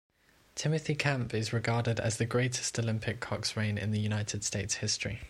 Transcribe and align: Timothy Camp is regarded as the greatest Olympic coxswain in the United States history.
Timothy 0.55 0.95
Camp 0.95 1.31
is 1.31 1.53
regarded 1.53 1.99
as 1.99 2.17
the 2.17 2.25
greatest 2.25 2.79
Olympic 2.79 3.19
coxswain 3.19 3.77
in 3.77 3.91
the 3.91 3.99
United 3.99 4.43
States 4.43 4.73
history. 4.77 5.19